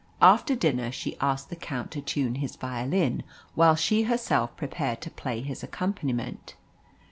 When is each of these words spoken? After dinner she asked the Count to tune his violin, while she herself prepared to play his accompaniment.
After 0.19 0.55
dinner 0.55 0.91
she 0.91 1.15
asked 1.19 1.51
the 1.51 1.55
Count 1.55 1.91
to 1.91 2.01
tune 2.01 2.33
his 2.41 2.55
violin, 2.55 3.21
while 3.53 3.75
she 3.75 4.01
herself 4.01 4.55
prepared 4.57 4.99
to 5.01 5.11
play 5.11 5.41
his 5.41 5.61
accompaniment. 5.61 6.55